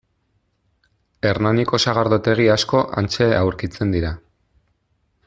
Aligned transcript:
Hernaniko 1.31 1.81
sagardotegi 1.85 2.49
asko 2.57 2.83
hantxe 3.01 3.31
aurkitzen 3.43 3.97
dira. 3.97 4.15